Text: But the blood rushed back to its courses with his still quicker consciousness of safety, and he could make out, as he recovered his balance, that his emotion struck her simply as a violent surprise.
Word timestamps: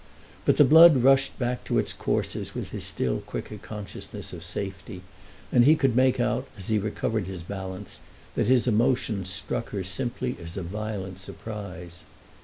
But 0.45 0.57
the 0.57 0.63
blood 0.65 1.03
rushed 1.03 1.37
back 1.37 1.63
to 1.65 1.77
its 1.77 1.93
courses 1.93 2.55
with 2.55 2.71
his 2.71 2.83
still 2.83 3.19
quicker 3.19 3.59
consciousness 3.59 4.33
of 4.33 4.43
safety, 4.43 5.03
and 5.51 5.63
he 5.63 5.75
could 5.75 5.95
make 5.95 6.19
out, 6.19 6.47
as 6.57 6.69
he 6.69 6.79
recovered 6.79 7.27
his 7.27 7.43
balance, 7.43 7.99
that 8.33 8.47
his 8.47 8.65
emotion 8.65 9.25
struck 9.25 9.69
her 9.69 9.83
simply 9.83 10.35
as 10.43 10.57
a 10.57 10.63
violent 10.63 11.19
surprise. 11.19 11.99